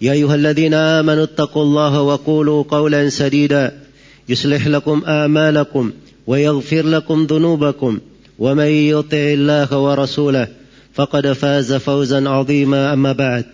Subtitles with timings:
[0.00, 3.72] يا أيها الذين آمنوا اتقوا الله وقولوا قولا سديدا.
[4.28, 5.92] يصلح لكم أعمالكم
[6.26, 7.98] ويغفر لكم ذنوبكم.
[8.38, 10.48] ومن يطع الله ورسوله
[10.94, 12.92] فقد فاز فوزا عظيما.
[12.92, 13.44] أما بعد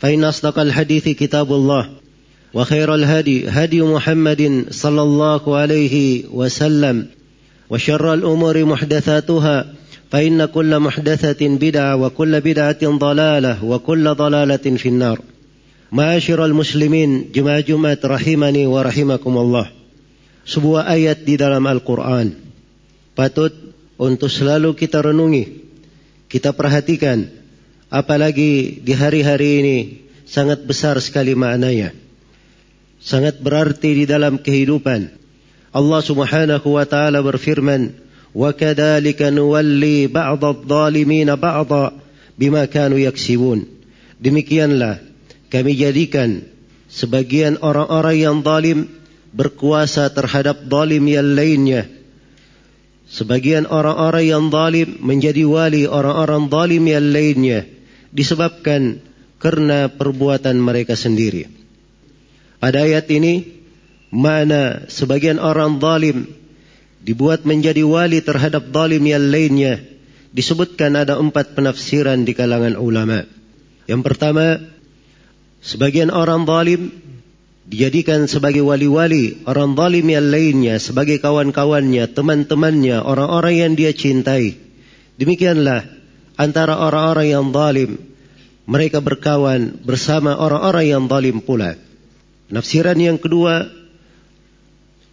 [0.00, 1.88] فإن أصدق الحديث كتاب الله
[2.54, 7.06] وخير الهدي هدي محمد صلى الله عليه وسلم
[7.70, 9.66] وشر الأمور محدثاتها
[10.11, 15.19] فإن كل محدثة بدعة وكل بدعة ضلالة وكل ضلالة في النار
[15.91, 19.67] معاشر المسلمين جماعة جمعة رحمني ورحمكم الله
[20.41, 22.33] sebuah ayat di dalam Al-Quran
[23.13, 23.53] patut
[24.01, 25.61] untuk selalu kita renungi
[26.25, 27.29] kita perhatikan
[27.93, 29.77] apalagi di hari-hari ini
[30.25, 31.93] sangat besar sekali maknanya
[32.97, 35.13] sangat berarti di dalam kehidupan
[35.71, 37.93] Allah Subhanahu wa taala berfirman
[38.35, 41.85] وكذلك نولي بعض الظالمين بعضا
[42.39, 43.59] بما كانوا يكسبون
[44.21, 45.01] demikianlah
[45.51, 46.45] kami jadikan
[46.87, 48.87] sebagian orang-orang yang zalim
[49.35, 51.89] berkuasa terhadap zalim yang lainnya
[53.11, 57.67] sebagian orang-orang yang zalim menjadi wali orang-orang zalim yang lainnya
[58.15, 59.03] disebabkan
[59.41, 61.51] karena perbuatan mereka sendiri
[62.63, 63.59] pada ayat ini
[64.13, 66.29] mana sebagian orang zalim
[67.06, 69.78] dibuat menjadi wali terhadap zalim yang lainnya
[70.34, 73.22] disebutkan ada empat penafsiran di kalangan ulama.
[73.86, 74.58] Yang pertama,
[75.62, 76.90] sebagian orang zalim
[77.70, 84.58] dijadikan sebagai wali-wali orang zalim yang lainnya sebagai kawan-kawannya, teman-temannya, orang-orang yang dia cintai.
[85.16, 85.86] Demikianlah
[86.34, 87.90] antara orang-orang yang zalim
[88.66, 91.78] mereka berkawan bersama orang-orang yang zalim pula.
[92.50, 93.70] Nafsiran yang kedua,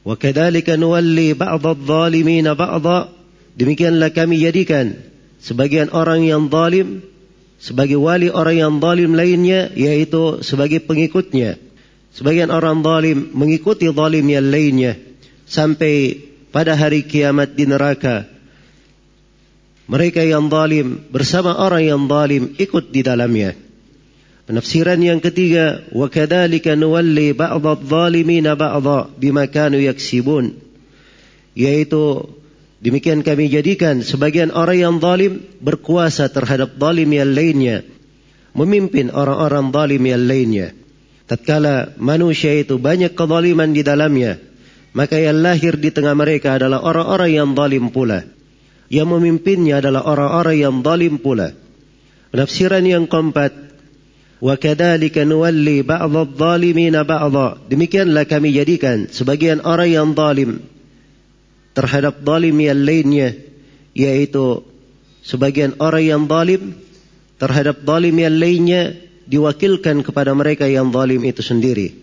[0.04, 2.52] Wa kadzalika nuwalli ba'd adh-dhalimin.
[3.54, 4.98] Demikianlah kami jadikan
[5.40, 7.06] sebagian orang yang zalim
[7.62, 11.56] sebagai wali orang yang zalim lainnya yaitu sebagai pengikutnya.
[12.14, 15.00] Sebagian orang zalim mengikuti zalim yang lainnya
[15.48, 16.20] sampai
[16.52, 18.28] pada hari kiamat di neraka.
[19.88, 23.54] Mereka yang zalim bersama orang yang zalim ikut di dalamnya.
[24.44, 29.48] Penafsiran yang ketiga, wa kadzalika nuwalli ba'd adh-dhalimina ba'dha bima.
[31.54, 32.04] Yaitu
[32.84, 37.88] demikian kami jadikan sebagian orang yang zalim berkuasa terhadap zalim yang lainnya,
[38.52, 40.68] memimpin orang-orang zalim yang lainnya.
[41.24, 44.44] Tatkala manusia itu banyak kezaliman di dalamnya,
[44.92, 48.28] maka yang lahir di tengah mereka adalah orang-orang yang zalim pula.
[48.92, 51.56] Yang memimpinnya adalah orang-orang yang zalim pula.
[52.36, 53.63] Penafsiran yang keempat,
[54.43, 60.63] وكذلك نولي بعض الظالمين بعضا demikianlah kami jadikan sebagian orang yang zalim
[61.75, 63.35] terhadap zalim yang lainnya
[63.99, 64.63] yaitu
[65.27, 66.79] sebagian orang yang zalim
[67.43, 68.95] terhadap zalim yang lainnya
[69.27, 71.99] diwakilkan kepada mereka yang zalim itu sendiri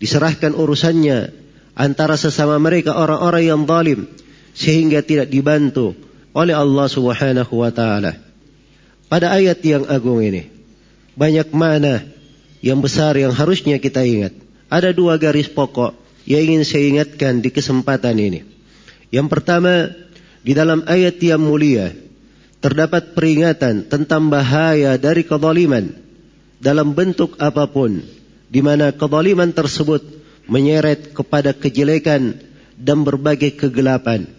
[0.00, 1.28] diserahkan urusannya
[1.76, 4.08] antara sesama mereka orang-orang yang zalim
[4.56, 5.92] sehingga tidak dibantu
[6.32, 8.16] oleh Allah Subhanahu wa taala
[9.12, 10.49] pada ayat yang agung ini
[11.15, 12.05] banyak mana
[12.63, 14.33] yang besar yang harusnya kita ingat.
[14.71, 18.39] Ada dua garis pokok yang ingin saya ingatkan di kesempatan ini.
[19.11, 19.91] Yang pertama,
[20.41, 21.91] di dalam ayat yang mulia
[22.61, 25.91] terdapat peringatan tentang bahaya dari kezaliman
[26.61, 27.99] dalam bentuk apa pun
[28.47, 30.05] di mana kezaliman tersebut
[30.45, 32.37] menyeret kepada kejelekan
[32.77, 34.29] dan berbagai kegelapan.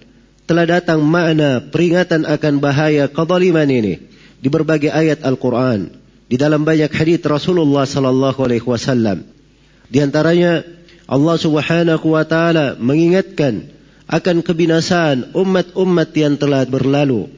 [0.46, 3.94] Telah datang makna peringatan akan bahaya kezaliman ini
[4.42, 6.01] di berbagai ayat Al-Quran
[6.32, 9.28] di dalam banyak hadis Rasulullah sallallahu alaihi wasallam.
[9.92, 10.64] Di antaranya
[11.04, 13.68] Allah Subhanahu wa taala mengingatkan
[14.08, 17.28] akan kebinasaan umat-umat yang telah berlalu.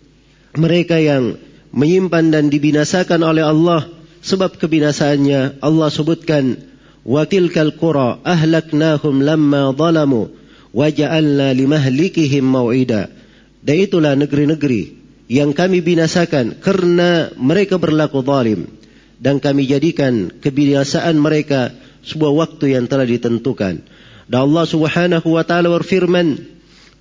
[0.55, 1.35] Mereka yang
[1.75, 3.91] menyimpan dan dibinasakan oleh Allah
[4.23, 6.63] sebab kebinasaannya Allah sebutkan
[7.03, 10.31] wa tilkal qura ahlaknahum lamma zalamu
[10.71, 13.11] wa ja'alna limahlikihim mau'ida.
[13.59, 18.71] Dan itulah negeri-negeri yang kami binasakan karena mereka berlaku zalim
[19.20, 21.76] dan kami jadikan kebiasaan mereka
[22.08, 23.84] sebuah waktu yang telah ditentukan.
[24.30, 26.40] Dan Allah Subhanahu wa taala berfirman,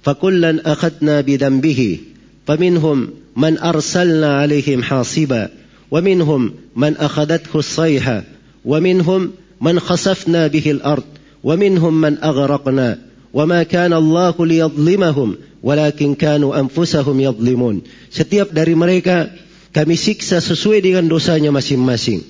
[0.02, 2.16] "Fakullan akhadna bidhanbihi,
[2.48, 5.52] faminhum man arsalna alaihim hasiba,
[5.92, 8.26] wa minhum man akhadathu as-sayha,
[8.66, 11.06] wa minhum man khasafna bihi al-ard,
[11.44, 17.76] wa minhum man aghraqna." وما كان الله ليظلمهم ولكن كانوا أنفسهم يظلمون
[18.08, 19.28] setiap dari mereka
[19.73, 22.21] kami siksa sesuai dengan dosanya masing-masing.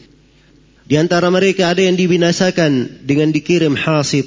[0.88, 4.24] Di antara mereka ada yang dibinasakan dengan dikirim hasib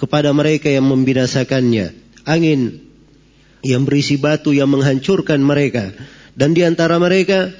[0.00, 1.92] kepada mereka yang membinasakannya.
[2.24, 2.80] Angin
[3.60, 5.92] yang berisi batu yang menghancurkan mereka.
[6.32, 7.52] Dan di antara mereka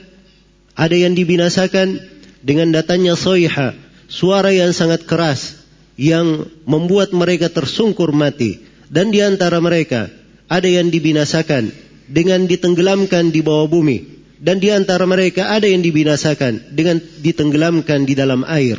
[0.72, 2.00] ada yang dibinasakan
[2.40, 3.76] dengan datanya soiha
[4.08, 5.60] suara yang sangat keras
[6.00, 8.64] yang membuat mereka tersungkur mati.
[8.88, 10.08] Dan di antara mereka
[10.48, 11.72] ada yang dibinasakan
[12.08, 14.13] dengan ditenggelamkan di bawah bumi
[14.44, 18.76] dan di antara mereka ada yang dibinasakan dengan ditenggelamkan di dalam air.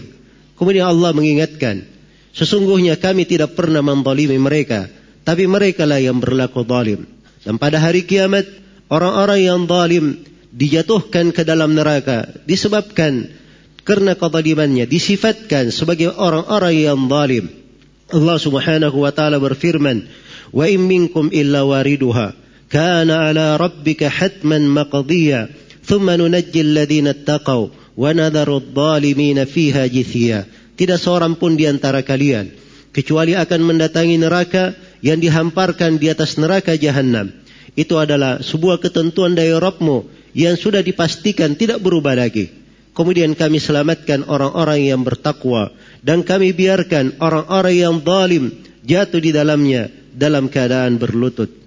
[0.62, 1.81] Kemudian Allah mengingatkan,
[2.38, 4.85] sesungguhnya kami tidak pernah menzalimi mereka,
[5.25, 7.09] tapi mereka lah yang berlaku zalim.
[7.41, 8.45] Dan pada hari kiamat,
[8.94, 10.21] orang-orang yang zalim
[10.53, 13.33] dijatuhkan ke dalam neraka disebabkan
[13.81, 17.50] karena kezalimannya disifatkan sebagai orang-orang yang zalim.
[18.13, 20.06] Allah Subhanahu wa taala berfirman,
[20.53, 22.44] "Wa in illa wariduha
[22.75, 25.48] ala rabbika hatman maqdiya,
[25.88, 27.62] thumma nunajji alladhina ittaqaw
[27.95, 30.45] wa nadharu adh-dhalimina fiha jithiya."
[30.75, 32.51] Tidak seorang pun di antara kalian
[32.95, 37.31] kecuali akan mendatangi neraka yang dihamparkan di atas neraka jahanam.
[37.75, 42.48] Itu adalah sebuah ketentuan dari Rabbmu yang sudah dipastikan tidak berubah lagi.
[42.95, 48.56] Kemudian kami selamatkan orang-orang yang bertakwa dan kami biarkan orang-orang yang zalim
[48.88, 51.64] jatuh di dalamnya dalam keadaan berlutut.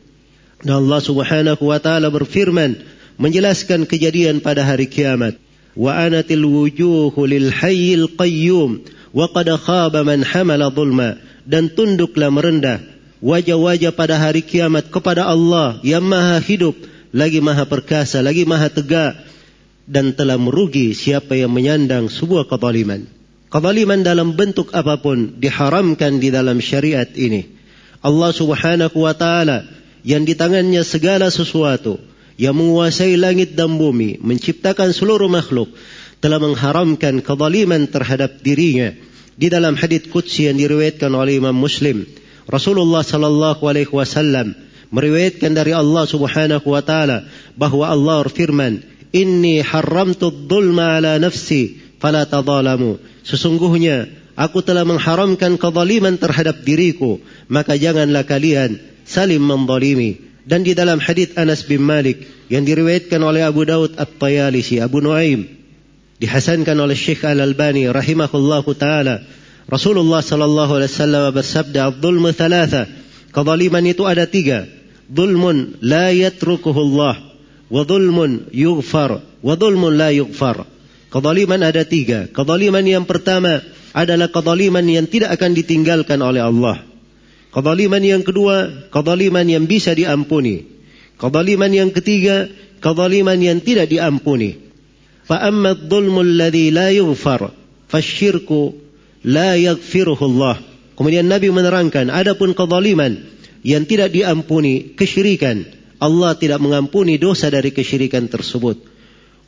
[0.63, 2.83] Dan Allah Subhanahu wa taala berfirman
[3.19, 5.39] menjelaskan kejadian pada hari kiamat.
[5.79, 8.83] Wa anatil wujuhu lil hayyil qayyum
[9.15, 12.83] wa qad khaba man hamala dhulma dan tunduklah merendah
[13.23, 16.75] wajah-wajah pada hari kiamat kepada Allah yang maha hidup
[17.15, 19.15] lagi maha perkasa lagi maha tegak
[19.89, 23.09] dan telah merugi siapa yang menyandang sebuah kezaliman.
[23.49, 27.49] Kezaliman dalam bentuk apa pun diharamkan di dalam syariat ini.
[28.05, 29.65] Allah Subhanahu wa taala
[30.09, 32.01] yang di tangannya segala sesuatu
[32.41, 35.69] yang menguasai langit dan bumi, menciptakan seluruh makhluk,
[36.25, 38.97] telah mengharamkan kezaliman terhadap dirinya.
[39.39, 42.09] Di dalam hadits qudsi yang diriwayatkan oleh Imam Muslim,
[42.49, 44.57] Rasulullah sallallahu alaihi wasallam
[44.89, 48.81] meriwayatkan dari Allah Subhanahu wa taala bahwa Allah berfirman,
[49.13, 52.97] Inni haramtu dhulma ala nafsi fala tadhalamu.
[53.23, 60.21] Sesungguhnya aku telah mengharamkan kezaliman terhadap diriku, maka janganlah kalian saling menzalimi.
[60.45, 65.45] Dan di dalam hadis Anas bin Malik yang diriwayatkan oleh Abu Daud At-Tayalisi, Abu Nuaim,
[66.21, 69.25] dihasankan oleh Syekh Al-Albani rahimahullahu taala,
[69.69, 72.89] Rasulullah sallallahu alaihi wasallam bersabda, "Dzulmu thalatha."
[73.29, 74.65] Kezaliman itu ada tiga.
[75.13, 77.29] Zulmun la yatrukuhu Allah
[77.69, 80.65] Wadulmun yughfar, wadulmun la yughfar.
[81.13, 82.29] Kezaliman ada tiga.
[82.33, 83.61] Kezaliman yang pertama
[83.93, 86.81] adalah kezaliman yang tidak akan ditinggalkan oleh Allah.
[87.49, 90.69] Kezaliman yang kedua, kezaliman yang bisa diampuni.
[91.17, 92.47] Kezaliman yang ketiga,
[92.85, 94.69] kezaliman yang tidak diampuni.
[95.25, 97.53] Fa amma dzulmu alladhi la yughfar,
[97.89, 98.77] fasyirku
[99.25, 100.61] la yaghfiruhu Allah.
[100.97, 103.17] Kemudian Nabi menerangkan, adapun kezaliman
[103.65, 105.65] yang tidak diampuni, kesyirikan,
[105.99, 108.79] Allah tidak mengampuni dosa dari kesyirikan tersebut.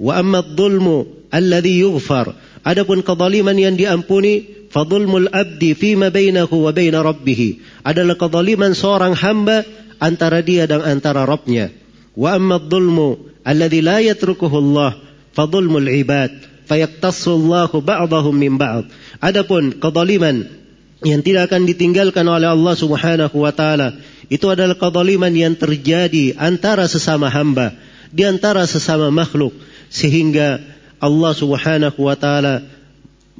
[0.00, 7.00] Wa amma dzulmu alladhi yughfar, Adapun kezaliman yang diampuni, fadhulmul abdi fima bainahu wa baina
[7.00, 7.60] rabbih.
[7.82, 9.64] Adalah kezaliman seorang hamba
[10.00, 11.72] antara dia dan antara Rabbnya.
[12.16, 14.96] Wa amma dhulmu alladhi la yatrukuhu Allah,
[15.32, 16.32] fadhulmul ibad.
[16.70, 18.86] Fayaktassu Allahu ba'dahum min ba'd.
[19.18, 20.46] Adapun kezaliman
[21.02, 23.98] yang tidak akan ditinggalkan oleh Allah Subhanahu wa taala
[24.30, 27.74] itu adalah kezaliman yang terjadi antara sesama hamba,
[28.14, 29.50] di antara sesama makhluk
[29.90, 30.62] sehingga
[31.00, 32.60] Allah Subhanahu wa taala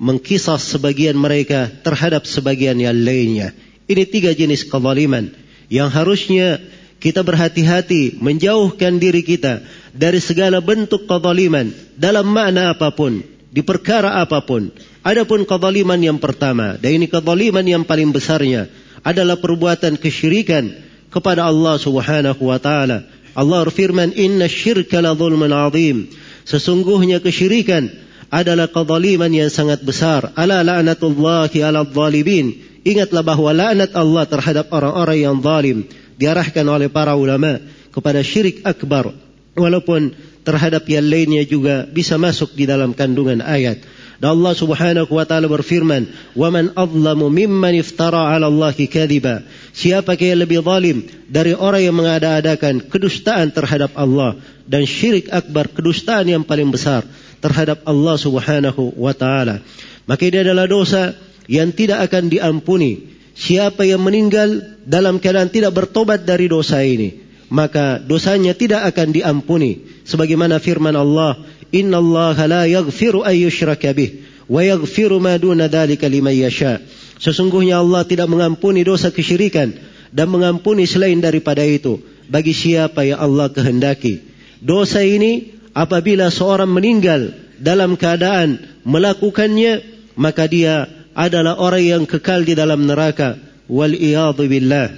[0.01, 3.53] mengkisah sebagian mereka terhadap sebagian yang lainnya.
[3.85, 5.29] Ini tiga jenis kezaliman
[5.69, 6.57] yang harusnya
[7.01, 9.61] kita berhati-hati menjauhkan diri kita
[9.93, 13.21] dari segala bentuk kezaliman dalam makna apa pun,
[13.53, 14.73] di perkara apa pun.
[15.01, 18.69] Adapun kezaliman yang pertama, dan ini kezaliman yang paling besarnya,
[19.01, 20.77] adalah perbuatan kesyirikan
[21.09, 23.09] kepada Allah Subhanahu wa taala.
[23.33, 26.09] Allah berfirman, "Inna syirka la zulmun azim."
[26.51, 27.87] Sesungguhnya kesyirikan
[28.27, 30.35] adalah kezaliman yang sangat besar.
[30.35, 32.59] Ala la'natullahi ala zalimin.
[32.83, 35.87] Ingatlah bahwa laknat Allah terhadap orang-orang yang zalim
[36.19, 37.63] diarahkan oleh para ulama
[37.95, 39.15] kepada syirik akbar.
[39.55, 40.11] Walaupun
[40.43, 43.85] terhadap yang lainnya juga bisa masuk di dalam kandungan ayat.
[44.21, 46.05] Dan Allah Subhanahu wa taala berfirman,
[46.37, 51.97] "Wa man adlamu mimman iftara 'ala Allah kadhiba." Siapa yang lebih zalim dari orang yang
[51.97, 54.37] mengada-adakan kedustaan terhadap Allah
[54.69, 57.01] dan syirik akbar, kedustaan yang paling besar
[57.41, 59.65] terhadap Allah Subhanahu wa taala.
[60.05, 61.17] Maka ini adalah dosa
[61.49, 63.17] yang tidak akan diampuni.
[63.33, 70.05] Siapa yang meninggal dalam keadaan tidak bertobat dari dosa ini, maka dosanya tidak akan diampuni.
[70.05, 71.41] Sebagaimana firman Allah,
[71.73, 76.83] Allah la yaghfiru an yushraka bih wa yaghfiru ma duna dzalika liman yasha.
[77.21, 79.77] Sesungguhnya Allah tidak mengampuni dosa kesyirikan
[80.11, 84.25] dan mengampuni selain daripada itu bagi siapa yang Allah kehendaki.
[84.59, 89.85] Dosa ini apabila seorang meninggal dalam keadaan melakukannya
[90.19, 93.39] maka dia adalah orang yang kekal di dalam neraka
[93.71, 93.95] wal
[94.35, 94.89] billah.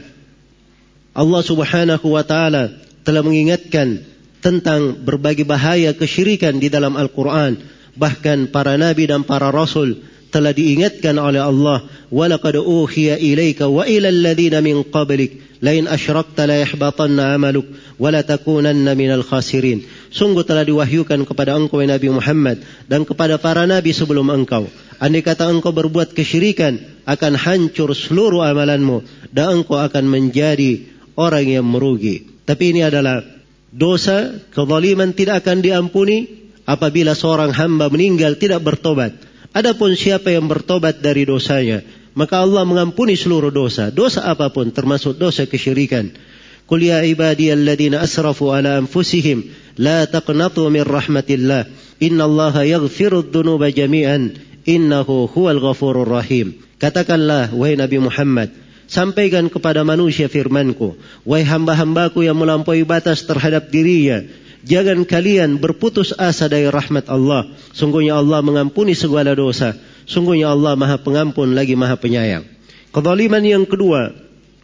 [1.12, 2.72] Allah Subhanahu wa taala
[3.04, 4.00] telah mengingatkan
[4.41, 7.57] tentang berbagai bahaya kesyirikan di dalam Al-Quran.
[7.97, 9.97] Bahkan para nabi dan para rasul
[10.29, 11.81] telah diingatkan oleh Allah.
[12.07, 17.67] وَلَقَدْ أُوحِيَ إِلَيْكَ وَإِلَى الَّذِينَ مِنْ قَبْلِكَ لَإِنْ أَشْرَكْتَ لَيَحْبَطَنَّ عَمَلُكَ
[17.99, 24.31] وَلَتَكُونَنَّ مِنَ الْخَاسِرِينَ Sungguh telah diwahyukan kepada engkau Nabi Muhammad dan kepada para nabi sebelum
[24.31, 24.71] engkau.
[25.03, 29.03] Andai kata engkau berbuat kesyirikan, akan hancur seluruh amalanmu
[29.35, 30.87] dan engkau akan menjadi
[31.19, 32.23] orang yang merugi.
[32.47, 33.19] Tapi ini adalah
[33.72, 39.16] dosa, kezaliman tidak akan diampuni apabila seorang hamba meninggal tidak bertobat.
[39.52, 43.88] Adapun siapa yang bertobat dari dosanya, maka Allah mengampuni seluruh dosa.
[43.92, 46.12] Dosa apa pun termasuk dosa kesyirikan.
[46.64, 51.68] Qul ya ibadiyalladzina asrafu ala anfusihim la taqnatu min rahmatillah.
[52.00, 54.32] Innallaha yaghfiru dzunuba jami'an
[54.64, 56.56] innahu huwal ghafurur rahim.
[56.80, 58.50] Katakanlah wahai Nabi Muhammad,
[58.92, 61.00] Sampaikan kepada manusia firmanku.
[61.24, 64.20] Wahai hamba-hambaku yang melampaui batas terhadap dirinya.
[64.68, 67.48] Jangan kalian berputus asa dari rahmat Allah.
[67.72, 69.72] Sungguhnya Allah mengampuni segala dosa.
[70.04, 72.44] Sungguhnya Allah maha pengampun lagi maha penyayang.
[72.92, 74.12] Kezaliman yang kedua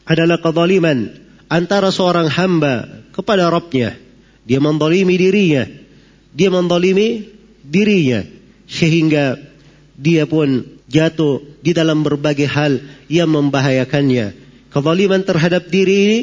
[0.04, 1.08] adalah kezaliman
[1.48, 2.84] antara seorang hamba
[3.16, 3.96] kepada Rabbnya.
[4.44, 5.64] Dia mendolimi dirinya.
[6.36, 7.32] Dia mendolimi
[7.64, 8.28] dirinya.
[8.68, 9.40] Sehingga
[9.96, 14.48] dia pun jatuh di dalam berbagai hal yang membahayakannya.
[14.72, 16.18] Kezaliman terhadap diri ini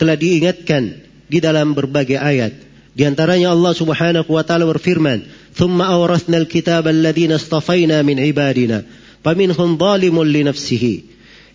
[0.00, 2.52] telah diingatkan di dalam berbagai ayat.
[2.96, 8.84] Di antaranya Allah Subhanahu wa taala berfirman, "Tsumma awrathna al-kitaba alladziina istafaina min ibadina,
[9.20, 10.94] faminhum dhalimun li nafsihi."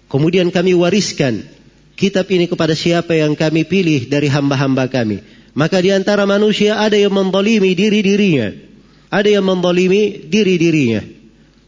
[0.06, 1.41] Kemudian kami wariskan
[1.98, 5.22] kitab ini kepada siapa yang kami pilih dari hamba-hamba kami.
[5.58, 8.53] Maka di antara manusia ada yang mendolimi diri-dirinya.
[9.12, 11.21] Ada yang mendolimi diri-dirinya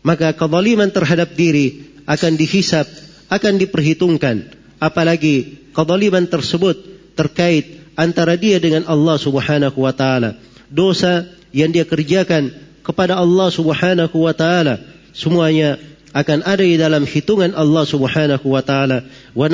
[0.03, 2.85] maka kezaliman terhadap diri akan dihisap,
[3.31, 4.51] akan diperhitungkan.
[4.77, 6.75] Apalagi kezaliman tersebut
[7.15, 10.35] terkait antara dia dengan Allah Subhanahu wa taala.
[10.67, 12.51] Dosa yang dia kerjakan
[12.83, 14.83] kepada Allah Subhanahu wa taala
[15.15, 15.79] semuanya
[16.13, 19.07] akan ada di dalam hitungan Allah Subhanahu wa taala.
[19.33, 19.47] Wa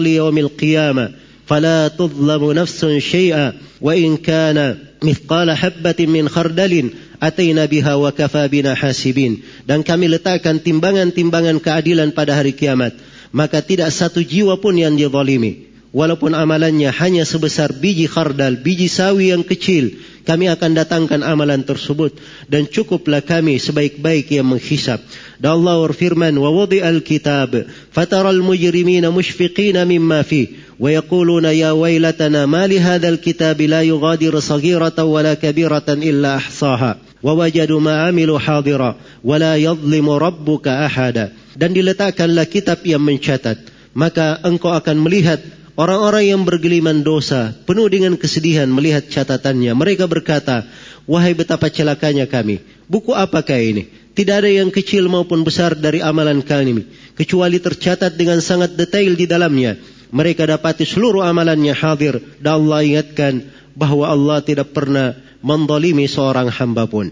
[0.00, 1.08] li yaumil qiyamah
[1.44, 8.48] fala tudlamu nafsun syai'a wa in kana mithqala habatin min khardalin ataina biha wa kafa
[8.48, 9.44] bina hasibin.
[9.68, 12.96] Dan kami letakkan timbangan-timbangan keadilan pada hari kiamat.
[13.30, 15.68] Maka tidak satu jiwa pun yang dizalimi.
[15.94, 22.15] Walaupun amalannya hanya sebesar biji khardal biji sawi yang kecil kami akan datangkan amalan tersebut
[22.47, 25.01] dan cukuplah kami sebaik-baik yang menghisap
[25.39, 27.55] dan Allah berfirman wa al kitab
[27.91, 35.33] fataral mujrimina mushfiqina mimma fi ويقولون يا ويلتنا ما لهذا الكتاب لا يغادر صغيرة ولا
[35.33, 41.25] كبيرة إلا أحصاها ووجدوا ما عملوا حاضرا ولا يظلم ربك أحدا
[41.59, 43.59] dan diletakkanlah kitab yang mencatat
[43.91, 45.43] maka engkau akan melihat
[45.74, 49.74] orang-orang yang bergeliman dosa penuh dengan kesedihan melihat catatannya.
[49.74, 50.66] Mereka berkata
[51.06, 53.90] wahai betapa celakanya kami buku apakah ini?
[54.14, 56.86] Tidak ada yang kecil maupun besar dari amalan kami
[57.18, 59.74] kecuali tercatat dengan sangat detail di dalamnya.
[60.14, 63.42] Mereka dapati seluruh amalannya hadir dan Allah ingatkan
[63.74, 67.10] bahwa Allah tidak pernah mendolimi seorang hamba pun.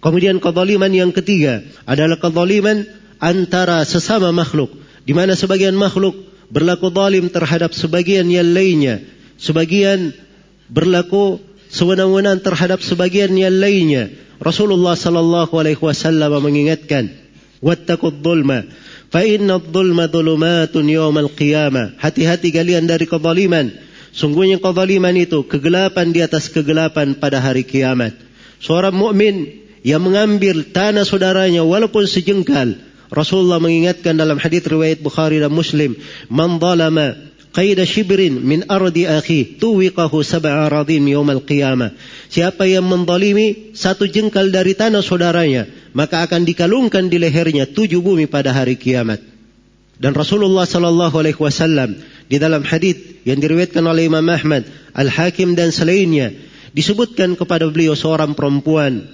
[0.00, 2.88] Kemudian kezaliman yang ketiga adalah kezaliman
[3.20, 4.72] antara sesama makhluk
[5.04, 6.16] di mana sebagian makhluk
[6.50, 9.00] berlaku zalim terhadap sebagian yang lainnya,
[9.38, 10.12] sebagian
[10.68, 11.38] berlaku
[11.70, 14.10] sewenang-wenang terhadap sebagian yang lainnya.
[14.42, 17.12] Rasulullah sallallahu alaihi wasallam mengingatkan,
[17.62, 18.66] "Wattaqud dzulma
[19.10, 21.98] Fa inna dhulma dhulumatun yawmal qiyamah.
[21.98, 23.74] Hati-hati kalian dari kezaliman.
[24.14, 28.14] Sungguhnya kezaliman itu kegelapan di atas kegelapan pada hari kiamat.
[28.62, 32.78] Seorang mukmin yang mengambil tanah saudaranya walaupun sejengkal.
[33.10, 35.98] Rasulullah mengingatkan dalam hadis riwayat Bukhari dan Muslim,
[36.30, 37.18] "Man zalama
[37.50, 41.90] qaida shibrin min ardi akhi tuwiqahu sab'a radin yaumal qiyamah."
[42.30, 48.30] Siapa yang mendalimi satu jengkal dari tanah saudaranya, maka akan dikalungkan di lehernya tujuh bumi
[48.30, 49.18] pada hari kiamat.
[50.00, 51.98] Dan Rasulullah sallallahu alaihi wasallam
[52.30, 54.64] di dalam hadis yang diriwayatkan oleh Imam Ahmad,
[54.94, 56.30] Al-Hakim dan selainnya
[56.72, 59.10] disebutkan kepada beliau seorang perempuan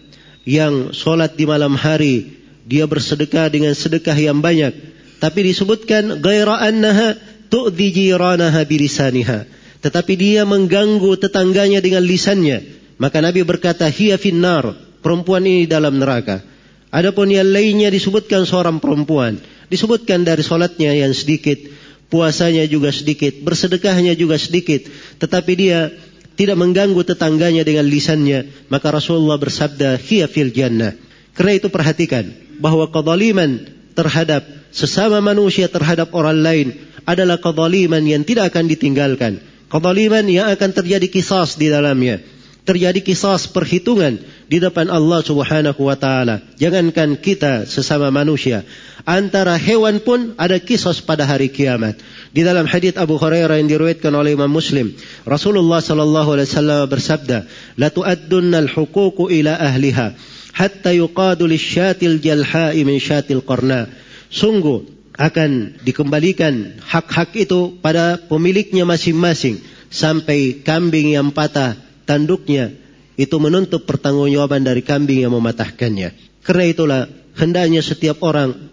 [0.47, 4.75] yang sholat di malam hari, dia bersedekah dengan sedekah yang banyak.
[5.23, 7.15] Tapi disebutkan gaira annaha
[7.49, 9.47] tu'dhi jiranaha bilisaniha.
[9.81, 12.67] Tetapi dia mengganggu tetangganya dengan lisannya.
[12.99, 14.75] Maka Nabi berkata, hiya finnar.
[14.99, 16.43] Perempuan ini dalam neraka.
[16.91, 19.39] Adapun yang lainnya disebutkan seorang perempuan.
[19.71, 21.63] Disebutkan dari sholatnya yang sedikit.
[22.11, 23.39] Puasanya juga sedikit.
[23.47, 24.91] Bersedekahnya juga sedikit.
[25.23, 25.95] Tetapi dia
[26.35, 30.93] tidak mengganggu tetangganya dengan lisannya, maka Rasulullah bersabda, "Hiya fil jannah."
[31.33, 33.65] Karena itu perhatikan bahwa kezaliman
[33.97, 36.67] terhadap sesama manusia terhadap orang lain
[37.09, 39.41] adalah kezaliman yang tidak akan ditinggalkan.
[39.67, 42.21] Kezaliman yang akan terjadi kisas di dalamnya.
[42.67, 44.19] Terjadi kisas perhitungan
[44.51, 46.43] di depan Allah Subhanahu wa taala.
[46.59, 48.67] Jangankan kita sesama manusia,
[49.07, 51.95] antara hewan pun ada kisas pada hari kiamat.
[52.35, 57.39] Di dalam hadis Abu Hurairah yang diriwayatkan oleh Imam Muslim, Rasulullah sallallahu alaihi wasallam bersabda,
[57.79, 60.19] "La tu'addunna al-huquq ila ahliha
[60.57, 63.93] hatta yuqadu lisyatil jalha'i min syatil qarna."
[64.33, 69.61] Sungguh akan dikembalikan hak-hak itu pada pemiliknya masing-masing
[69.93, 71.77] sampai kambing yang patah
[72.09, 72.73] tanduknya
[73.17, 76.41] itu menuntut pertanggungjawaban dari kambing yang mematahkannya.
[76.45, 77.03] Karena itulah
[77.37, 78.73] hendaknya setiap orang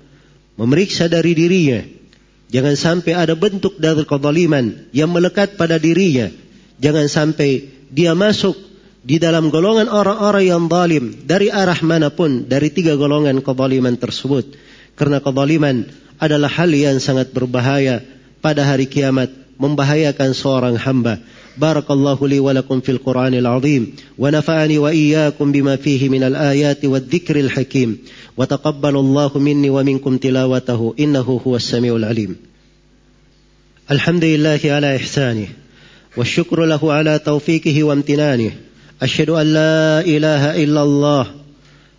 [0.55, 1.79] memeriksa dari dirinya
[2.53, 6.29] Jangan sampai ada bentuk dari kezaliman yang melekat pada dirinya.
[6.77, 8.53] Jangan sampai dia masuk
[9.04, 14.52] di dalam golongan orang-orang yang zalim dari arah manapun dari tiga golongan kezaliman tersebut.
[14.98, 15.86] Karena kezaliman
[16.18, 18.02] adalah hal yang sangat berbahaya
[18.42, 21.22] pada hari kiamat, membahayakan seorang hamba.
[21.58, 23.82] بارك الله لي ولكم في القرآن العظيم
[24.18, 27.98] ونفعني وإياكم بما فيه من الآيات والذكر الحكيم
[28.36, 32.36] وتقبل الله مني ومنكم تلاوته إنه هو السميع العليم
[33.90, 35.48] الحمد لله على إحسانه
[36.16, 38.52] والشكر له على توفيقه وامتنانه
[39.03, 41.25] أشهد أن لا إله إلا الله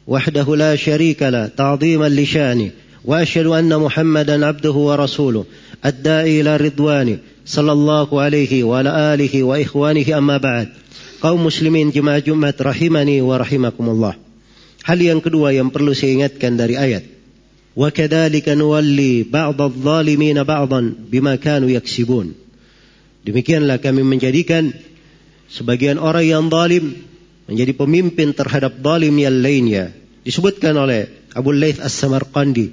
[0.09, 2.71] وحده لا شريك له تعظيما لشانه
[3.05, 5.45] وأشهد أن محمدا عبده ورسوله
[5.87, 10.69] الداعي إلى رضوانه صلى الله عليه وعلى آله وإخوانه أما بعد
[11.25, 14.13] kaum muslimin jemaah Jumat rahimani wa rahimakumullah.
[14.85, 17.09] Hal yang kedua yang perlu saya ingatkan dari ayat.
[17.73, 22.37] Wa kadzalika nuwalli ba'dadh-dhalimin ba'dhan bima kanu yaksibun.
[23.25, 24.77] Demikianlah kami menjadikan
[25.49, 26.95] sebagian orang yang zalim
[27.49, 29.93] menjadi pemimpin terhadap zalim yang lainnya.
[30.25, 32.67] Disebutkan oleh Abu Laith As-Samarqandi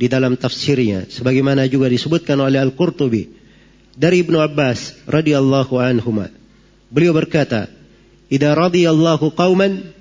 [0.00, 3.30] di dalam tafsirnya sebagaimana juga disebutkan oleh Al-Qurtubi
[3.94, 6.32] dari Ibnu Abbas radhiyallahu anhuma.
[6.90, 7.70] Beliau berkata,
[8.26, 9.94] "Idza radiyallahu qauman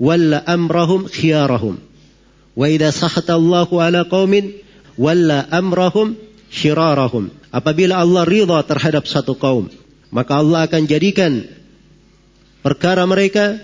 [0.00, 1.76] walla amrahum khiyarahum.
[2.56, 4.56] Wa idza sakhata Allahu ala qaumin
[4.96, 6.16] walla amrahum
[6.48, 7.28] syirarahum.
[7.52, 9.68] Apabila Allah ridha terhadap satu kaum,
[10.10, 11.46] maka Allah akan jadikan
[12.60, 13.58] perkara mereka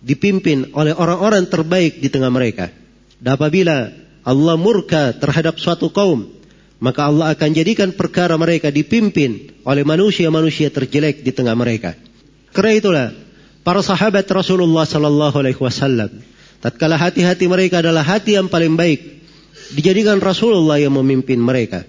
[0.00, 2.72] dipimpin oleh orang-orang terbaik di tengah mereka.
[3.20, 3.92] Dan apabila
[4.24, 6.30] Allah murka terhadap suatu kaum,
[6.80, 11.92] maka Allah akan jadikan perkara mereka dipimpin oleh manusia-manusia terjelek di tengah mereka.
[12.56, 13.06] Karena itulah
[13.60, 16.10] para sahabat Rasulullah sallallahu alaihi wasallam
[16.64, 19.20] tatkala hati-hati mereka adalah hati yang paling baik
[19.76, 21.84] dijadikan Rasulullah yang memimpin mereka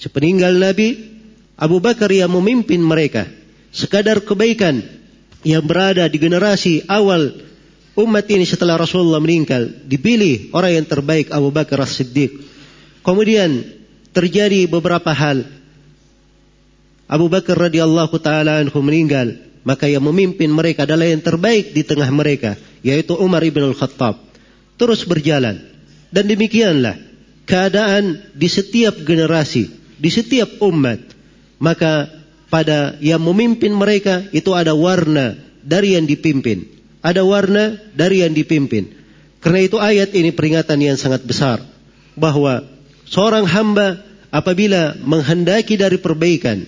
[0.00, 1.13] sepeninggal Nabi
[1.54, 3.26] Abu Bakar yang memimpin mereka
[3.70, 4.82] sekadar kebaikan
[5.46, 7.34] yang berada di generasi awal
[7.94, 12.32] umat ini setelah Rasulullah meninggal dipilih orang yang terbaik Abu Bakar As-Siddiq
[13.06, 13.62] kemudian
[14.10, 15.46] terjadi beberapa hal
[17.06, 22.06] Abu Bakar radhiyallahu taala anhu meninggal maka yang memimpin mereka adalah yang terbaik di tengah
[22.12, 24.20] mereka, yaitu Umar ibn al-Khattab.
[24.76, 25.72] Terus berjalan.
[26.14, 26.94] Dan demikianlah
[27.48, 29.66] keadaan di setiap generasi,
[29.98, 31.13] di setiap umat.
[31.58, 32.10] Maka
[32.50, 36.70] pada yang memimpin mereka itu ada warna dari yang dipimpin.
[37.04, 38.94] Ada warna dari yang dipimpin.
[39.44, 41.60] Karena itu ayat ini peringatan yang sangat besar.
[42.16, 42.64] Bahwa
[43.04, 44.00] seorang hamba
[44.32, 46.64] apabila menghendaki dari perbaikan,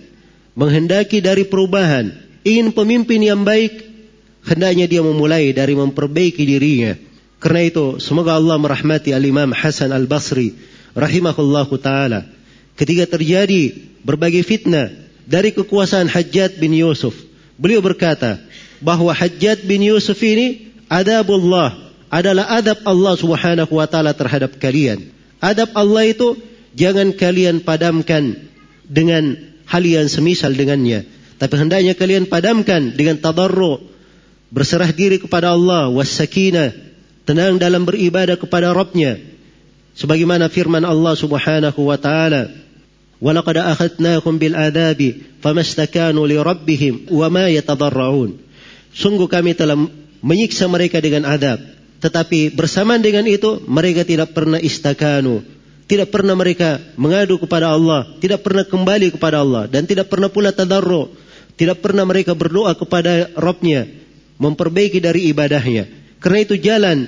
[0.53, 2.13] menghendaki dari perubahan,
[2.45, 3.81] ingin pemimpin yang baik,
[4.45, 6.95] hendaknya dia memulai dari memperbaiki dirinya.
[7.41, 10.57] Karena itu, semoga Allah merahmati Al-Imam Hasan Al-Basri
[10.97, 12.36] rahimahullahu taala.
[12.77, 13.73] Ketika terjadi
[14.05, 14.93] berbagai fitnah
[15.25, 17.17] dari kekuasaan Hajjat bin Yusuf,
[17.57, 18.39] beliau berkata
[18.85, 25.11] bahwa Hajjat bin Yusuf ini adabullah, adalah adab Allah Subhanahu wa taala terhadap kalian.
[25.43, 26.39] Adab Allah itu
[26.79, 28.47] jangan kalian padamkan
[28.87, 29.37] dengan
[29.67, 31.05] hal yang semisal dengannya,
[31.37, 33.83] tapi hendaknya kalian padamkan dengan tadarru,
[34.55, 36.73] berserah diri kepada Allah, wassakinah,
[37.27, 39.19] tenang dalam beribadah kepada Rabbnya.
[39.97, 42.53] Sebagaimana firman Allah Subhanahu wa taala,
[43.23, 48.37] "Walaqad akhadnakum bil adabi famastakanu li rabbihim wa ma yatadarra'un."
[48.97, 49.77] Sungguh kami telah
[50.25, 51.61] menyiksa mereka dengan adab,
[52.01, 55.45] tetapi bersamaan dengan itu mereka tidak pernah istakanu,
[55.87, 60.51] tidak pernah mereka mengadu kepada Allah, tidak pernah kembali kepada Allah dan tidak pernah pula
[60.51, 61.13] tadarru,
[61.57, 63.89] tidak pernah mereka berdoa kepada Rabbnya,
[64.37, 65.89] memperbaiki dari ibadahnya.
[66.21, 67.07] Karena itu jalan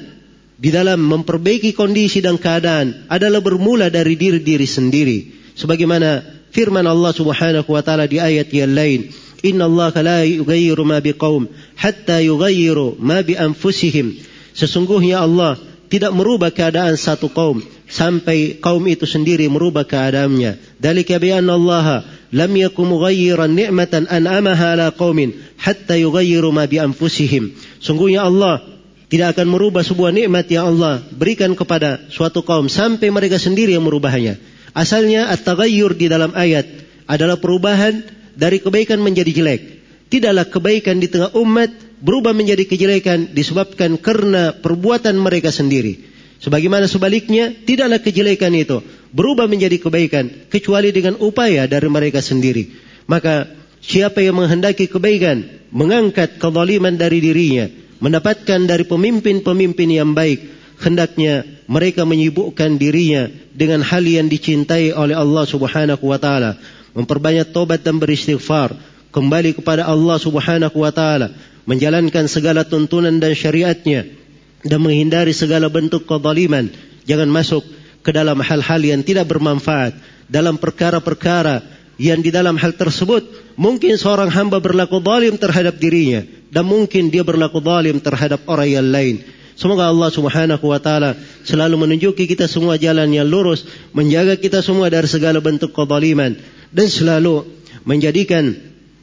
[0.58, 5.18] di dalam memperbaiki kondisi dan keadaan adalah bermula dari diri-diri sendiri.
[5.58, 6.22] Sebagaimana
[6.54, 9.10] firman Allah Subhanahu wa taala di ayat yang lain,
[9.42, 14.14] "Inna Allah la yughayyiru ma biqaum hatta yughayyiru ma bi anfusihim."
[14.54, 15.58] Sesungguhnya Allah
[15.90, 17.58] tidak merubah keadaan satu kaum
[17.90, 20.78] sampai kaum itu sendiri merubah keadaannya.
[20.78, 26.78] Dalika bi anna Allah lam yakum mughayyiran ni'matan an'amaha ala qaumin hatta yughayyiru ma bi
[26.78, 27.50] anfusihim.
[27.82, 28.62] Sungguhnya Allah
[29.08, 33.88] tidak akan merubah sebuah nikmat yang Allah berikan kepada suatu kaum sampai mereka sendiri yang
[33.88, 34.36] merubahnya.
[34.78, 36.62] Asalnya at-taghayyur di dalam ayat
[37.10, 38.06] adalah perubahan
[38.38, 39.62] dari kebaikan menjadi jelek.
[40.06, 46.06] Tidaklah kebaikan di tengah umat berubah menjadi kejelekan disebabkan karena perbuatan mereka sendiri.
[46.38, 48.78] Sebagaimana sebaliknya, tidaklah kejelekan itu
[49.10, 52.70] berubah menjadi kebaikan kecuali dengan upaya dari mereka sendiri.
[53.10, 53.50] Maka
[53.82, 57.66] siapa yang menghendaki kebaikan, mengangkat kezaliman dari dirinya,
[57.98, 65.44] mendapatkan dari pemimpin-pemimpin yang baik, hendaknya mereka menyibukkan dirinya dengan hal yang dicintai oleh Allah
[65.44, 66.56] Subhanahu wa taala,
[66.94, 68.74] memperbanyak tobat dan beristighfar,
[69.10, 71.34] kembali kepada Allah Subhanahu wa taala,
[71.68, 74.16] menjalankan segala tuntunan dan syariatnya.
[74.58, 76.66] Dan menghindari segala bentuk kezaliman.
[77.06, 77.62] Jangan masuk
[78.02, 79.94] ke dalam hal-hal yang tidak bermanfaat.
[80.26, 81.62] Dalam perkara-perkara
[81.94, 86.26] yang di dalam hal tersebut mungkin seorang hamba berlaku zalim terhadap dirinya.
[86.50, 89.22] Dan mungkin dia berlaku zalim terhadap orang yang lain.
[89.58, 94.86] Semoga Allah Subhanahu wa taala selalu menunjuki kita semua jalan yang lurus, menjaga kita semua
[94.86, 96.38] dari segala bentuk kezaliman
[96.70, 97.42] dan selalu
[97.82, 98.54] menjadikan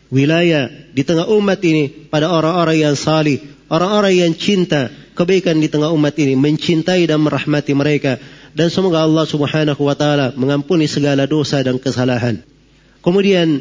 [0.08, 5.92] wilayah di tengah umat ini pada orang-orang yang salih, orang-orang yang cinta kebaikan di tengah
[5.92, 8.16] umat ini, mencintai dan merahmati mereka
[8.56, 12.40] dan semoga Allah Subhanahu wa taala mengampuni segala dosa dan kesalahan.
[13.04, 13.60] Kemudian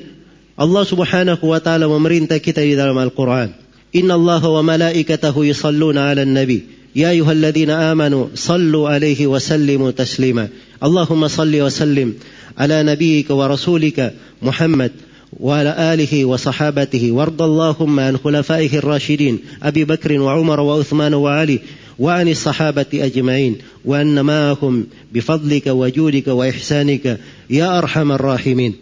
[0.55, 3.51] Allah Subhanahu wa taala memerintah kita di dalam Al-Qur'an,
[3.95, 6.61] "Inna Allah wa malaikatahu yusalluna 'alan nabi."
[6.97, 10.49] يا أيها الذين آمنوا صلوا عليه وسلموا تسليما.
[10.83, 12.15] اللهم صل وسلم
[12.59, 14.91] على نبيك ورسولك محمد
[15.41, 17.13] وعلى آله وصحابته.
[17.13, 21.59] وارض اللهم عن خلفائه الراشدين أبي بكر وعمر وعثمان وعلي
[21.99, 23.57] وعن الصحابة أجمعين.
[23.85, 27.19] وأن معهم بفضلك وجودك وإحسانك
[27.51, 28.75] يا أرحم الراحمين.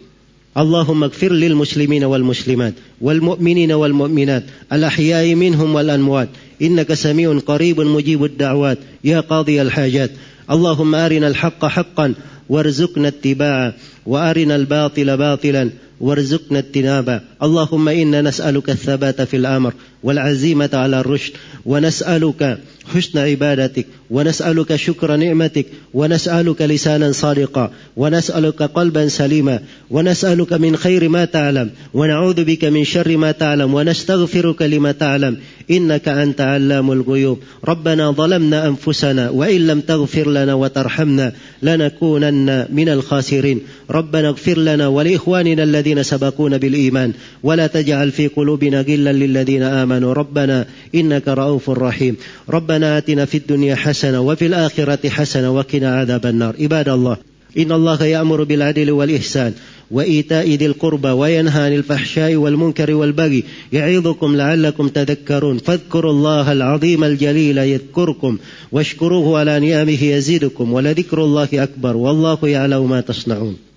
[0.57, 6.29] اللهم اغفر للمسلمين والمسلمات والمؤمنين والمؤمنات الأحياء منهم والأموات
[6.61, 10.11] إنك سميع قريب مجيب الدعوات يا قاضي الحاجات
[10.51, 12.13] اللهم أرنا الحق حقا
[12.49, 13.73] وارزقنا اتباعه
[14.05, 21.31] وأرنا الباطل باطلا وارزقنا اجتنابه اللهم إنا نسألك الثبات في الأمر والعزيمة على الرشد.
[21.65, 22.57] ونسألك
[22.93, 31.25] حسن عبادتك ونسألك شكر نعمتك ونسألك لسانا صادقا ونسألك قلبا سليما ونسألك من خير ما
[31.25, 35.37] تعلم ونعوذ بك من شر ما تعلم ونستغفرك لما تعلم.
[35.71, 37.39] إنك أنت علام الغيوب.
[37.65, 43.59] ربنا ظلمنا أنفسنا وإن لم تغفر لنا وترحمنا لنكونن من الخاسرين.
[43.91, 47.13] ربنا اغفر لنا ولإخواننا الذين سبقونا بالإيمان.
[47.43, 49.63] ولا تجعل في قلوبنا غلا للذين
[49.93, 50.13] آمنوا.
[50.13, 52.15] ربنا إنك رؤوف رحيم.
[52.49, 56.55] ربنا آتنا في الدنيا حسنة وفي الآخرة حسنة وقنا عذاب النار.
[56.59, 57.17] عباد الله
[57.57, 59.53] إن الله يأمر بالعدل والإحسان
[59.91, 65.57] وإيتاء ذي القربى وينهى عن الفحشاء والمنكر والبغي يعظكم لعلكم تذكرون.
[65.57, 68.37] فاذكروا الله العظيم الجليل يذكركم
[68.71, 71.97] واشكروه على نعمه يزيدكم ولذكر الله أكبر.
[71.97, 73.72] والله يعلم ما تصنعون.